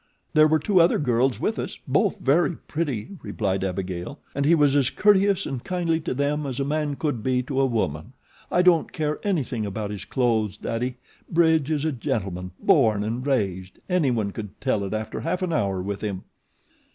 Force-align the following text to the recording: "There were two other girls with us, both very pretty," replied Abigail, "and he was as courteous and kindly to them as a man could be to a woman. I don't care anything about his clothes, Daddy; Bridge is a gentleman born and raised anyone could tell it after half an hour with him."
"There 0.33 0.47
were 0.47 0.57
two 0.57 0.81
other 0.81 0.97
girls 0.97 1.39
with 1.39 1.59
us, 1.59 1.77
both 1.87 2.17
very 2.17 2.55
pretty," 2.55 3.17
replied 3.21 3.63
Abigail, 3.63 4.17
"and 4.33 4.45
he 4.45 4.55
was 4.55 4.75
as 4.75 4.89
courteous 4.89 5.45
and 5.45 5.63
kindly 5.63 5.99
to 5.99 6.15
them 6.15 6.47
as 6.47 6.59
a 6.59 6.65
man 6.65 6.95
could 6.95 7.21
be 7.21 7.43
to 7.43 7.59
a 7.61 7.67
woman. 7.67 8.13
I 8.49 8.63
don't 8.63 8.91
care 8.91 9.19
anything 9.21 9.63
about 9.63 9.91
his 9.91 10.05
clothes, 10.05 10.57
Daddy; 10.57 10.95
Bridge 11.29 11.69
is 11.69 11.85
a 11.85 11.91
gentleman 11.91 12.49
born 12.59 13.03
and 13.03 13.23
raised 13.27 13.77
anyone 13.87 14.31
could 14.31 14.59
tell 14.59 14.83
it 14.85 14.95
after 14.95 15.19
half 15.19 15.43
an 15.43 15.53
hour 15.53 15.83
with 15.83 16.01
him." 16.01 16.23